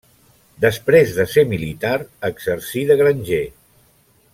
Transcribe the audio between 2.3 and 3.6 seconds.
exercí de granger.